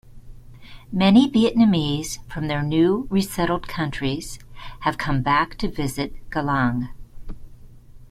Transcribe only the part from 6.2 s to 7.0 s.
Galang.